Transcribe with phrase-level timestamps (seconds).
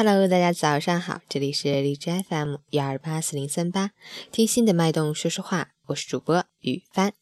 [0.00, 3.90] Hello，大家早上好，这里是荔枝 FM 幺二八四零三八，
[4.30, 7.14] 听心的脉动说说话，我是主播雨帆。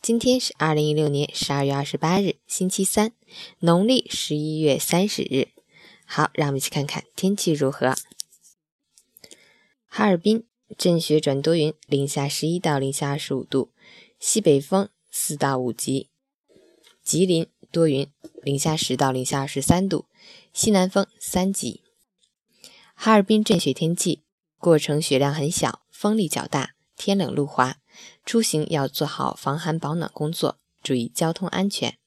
[0.00, 3.12] 今天是二零一六年十二月二十八日，星期三，
[3.58, 5.48] 农历十一月三十日。
[6.06, 7.94] 好，让我们一起看看天气如何。
[9.86, 10.46] 哈尔滨
[10.78, 13.72] 阵雪转多云，零下十一到零下二十五度，
[14.18, 16.08] 西北风四到五级。
[17.04, 18.10] 吉林多云，
[18.42, 20.06] 零下十到零下二十三度，
[20.54, 21.82] 西南风三级。
[23.04, 24.22] 哈尔滨阵雪天气，
[24.58, 27.78] 过程雪量很小，风力较大，天冷路滑，
[28.24, 31.98] 出行要做好防寒保暖工作，注意交通安全。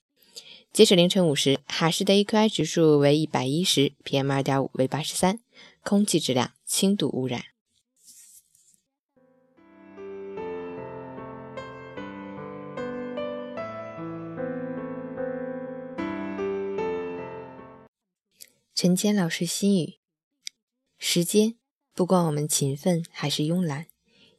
[0.72, 5.42] 截止凌晨五时，哈市的 AQI 指数为一百一十，PM 二点五为八十三，
[5.84, 7.44] 空气质量轻度污染。
[18.74, 20.05] 陈坚老师心语。
[21.08, 21.56] 时间
[21.94, 23.86] 不管我们勤奋还是慵懒，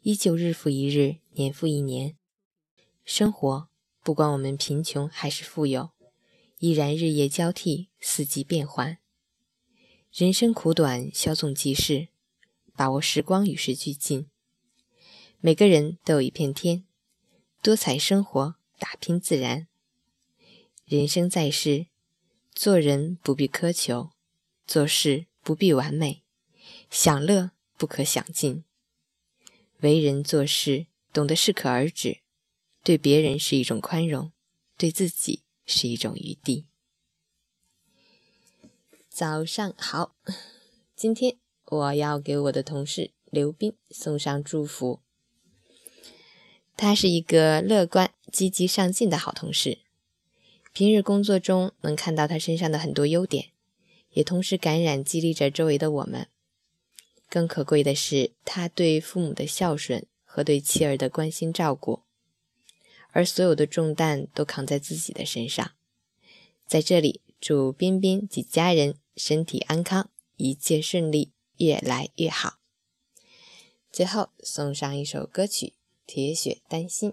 [0.03, 2.17] 依旧日复一日，年复一年。
[3.05, 3.69] 生活
[4.03, 5.91] 不管我们贫穷还是富有，
[6.59, 8.99] 依然日夜交替，四季变换。
[10.13, 12.09] 人生苦短，稍纵即逝，
[12.75, 14.29] 把握时光与时俱进。
[15.39, 16.85] 每个人都有一片天，
[17.63, 19.69] 多彩生活，打拼自然。
[20.85, 21.87] 人生在世，
[22.53, 24.11] 做人不必苛求，
[24.67, 26.25] 做事不必完美。
[26.91, 28.65] 享乐不可享尽，
[29.81, 32.19] 为人做事懂得适可而止，
[32.83, 34.33] 对别人是一种宽容，
[34.77, 36.67] 对自己是一种余地。
[39.09, 40.15] 早上好，
[40.95, 45.01] 今天我要给我的同事刘斌送上祝福。
[46.77, 49.79] 他是一个乐观、积极上进的好同事，
[50.75, 53.53] 平日工作中能看到他身上的很多优点，
[54.13, 56.29] 也同时感染激励着周围的我们。
[57.29, 62.03] 更可贵的是，他对父母的孝顺和对妻儿的关心照顾，
[63.11, 65.73] 而所有的重担都扛在自己的身上。
[66.67, 72.59] 在这里，祝彬彬及家人身体安康，一切顺利，越来越好。
[73.91, 75.67] 最后送上一首歌曲
[76.07, 77.11] 《铁血丹心》。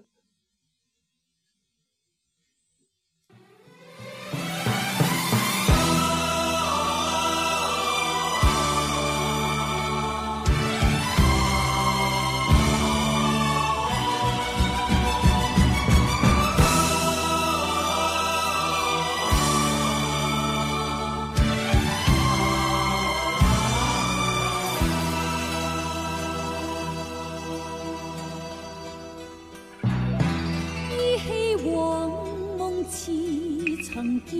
[34.30, 34.36] 心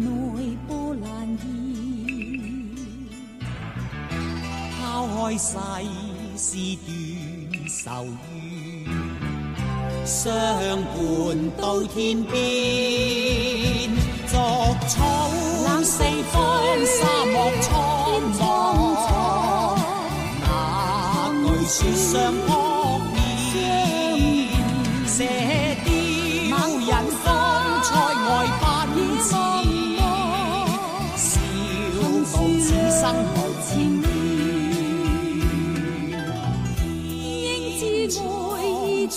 [0.00, 0.06] 内
[0.68, 1.06] 波澜
[1.38, 1.44] 现，
[4.80, 5.48] 抛开世
[6.36, 6.46] 事
[6.86, 6.90] 怨
[7.68, 8.86] 愁怨，
[10.04, 10.22] 相
[10.82, 10.94] 伴
[11.60, 12.32] 到天边
[14.26, 14.34] 作
[14.88, 15.02] 草。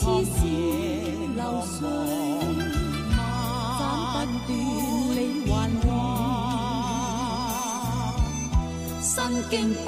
[0.08, 0.42] 似血
[1.36, 1.78] 流水，
[3.78, 3.82] 斩
[4.46, 4.52] 不断
[5.16, 5.52] 理还
[5.86, 5.88] 乱，
[9.02, 9.10] 身
[9.50, 9.54] 经
[9.84, 9.88] 百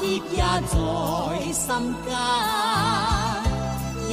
[0.00, 0.74] 劫也在
[1.52, 1.64] 心
[2.04, 2.08] 间，
[4.10, 4.12] 因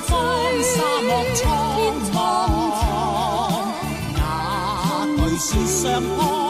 [0.00, 0.18] 风，
[0.62, 1.42] 沙漠苍
[2.14, 2.16] 茫，
[4.16, 4.18] 哪
[5.16, 5.78] 惧雪霜
[6.16, 6.49] 扑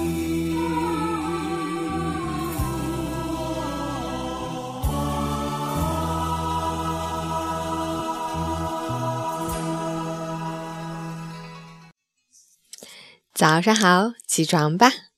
[13.41, 15.10] 早上好，起床吧。